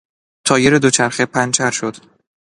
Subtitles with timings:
[0.45, 1.95] تایر دوچرخه پنچر شد.